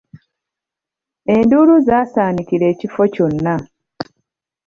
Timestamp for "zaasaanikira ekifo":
1.87-3.03